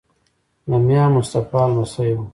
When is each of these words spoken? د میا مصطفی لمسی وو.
د 0.69 0.71
میا 0.85 1.03
مصطفی 1.15 1.61
لمسی 1.73 2.11
وو. 2.15 2.25